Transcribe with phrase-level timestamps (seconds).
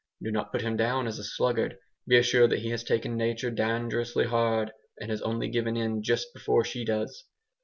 [0.23, 3.51] Do not put him down as a sluggard; be assured that he has tasked nature
[3.51, 7.25] dangerously hard, and has only given in just before she does.